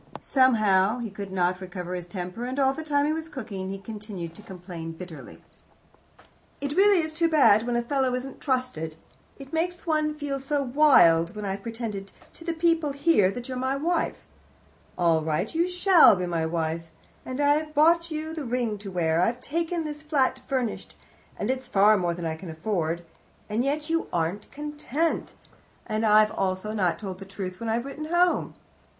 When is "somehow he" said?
0.19-1.11